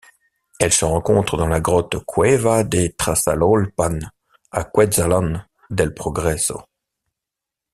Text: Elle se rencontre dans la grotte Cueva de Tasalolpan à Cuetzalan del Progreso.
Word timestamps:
Elle 0.59 0.73
se 0.73 0.83
rencontre 0.83 1.37
dans 1.37 1.45
la 1.47 1.59
grotte 1.59 1.95
Cueva 2.07 2.63
de 2.63 2.87
Tasalolpan 2.87 3.99
à 4.51 4.63
Cuetzalan 4.63 5.39
del 5.69 5.93
Progreso. 5.93 6.63